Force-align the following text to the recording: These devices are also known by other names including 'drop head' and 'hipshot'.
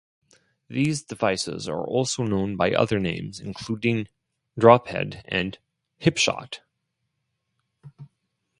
These 0.67 1.03
devices 1.03 1.69
are 1.69 1.85
also 1.85 2.23
known 2.23 2.55
by 2.57 2.71
other 2.71 2.99
names 2.99 3.39
including 3.39 4.07
'drop 4.57 4.87
head' 4.87 5.21
and 5.27 5.59
'hipshot'. 5.99 6.61